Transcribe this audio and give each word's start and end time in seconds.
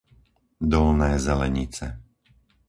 Dolné 0.71 1.11
Zelenice 1.25 1.87